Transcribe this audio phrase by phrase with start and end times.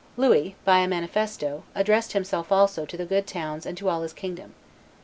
[0.17, 4.13] Louis, by a manifesto, addressed himself also to the good towns and to all his
[4.13, 4.55] kingdom.